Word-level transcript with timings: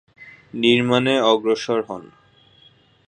নির্মাণে 0.53 1.15
অগ্রসর 1.31 1.79
হন। 1.87 2.03